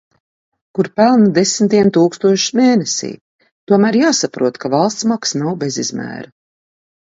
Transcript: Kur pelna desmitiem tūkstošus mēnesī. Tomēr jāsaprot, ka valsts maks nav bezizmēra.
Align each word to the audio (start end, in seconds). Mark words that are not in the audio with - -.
Kur 0.77 0.87
pelna 0.99 1.27
desmitiem 1.35 1.91
tūkstošus 1.97 2.55
mēnesī. 2.61 3.11
Tomēr 3.73 3.99
jāsaprot, 4.01 4.59
ka 4.65 4.75
valsts 4.77 5.09
maks 5.15 5.37
nav 5.45 5.57
bezizmēra. 5.67 6.29